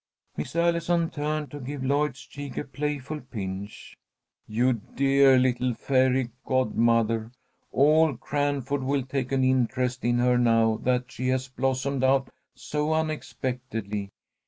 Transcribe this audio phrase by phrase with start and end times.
[0.35, 3.95] Miss Allison turned to give Lloyd's cheek a playful pinch.
[4.47, 7.29] "You dear little fairy godmother!
[7.71, 12.91] All Cranford will take an interest in her, now that she has blossomed out so
[12.93, 14.09] unexpectedly.